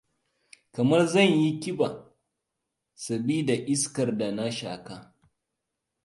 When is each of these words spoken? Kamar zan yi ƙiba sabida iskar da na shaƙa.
Kamar 0.71 1.03
zan 1.07 1.27
yi 1.41 1.59
ƙiba 1.59 2.13
sabida 2.95 3.53
iskar 3.53 4.17
da 4.17 4.31
na 4.31 4.51
shaƙa. 4.51 5.15